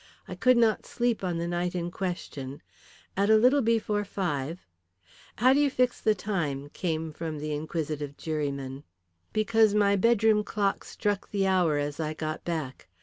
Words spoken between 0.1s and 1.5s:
"I could not sleep on the